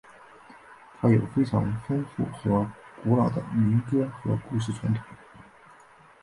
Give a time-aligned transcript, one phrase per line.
[0.99, 2.67] 它有非常丰富和
[3.03, 5.03] 古老的民歌和故事传统。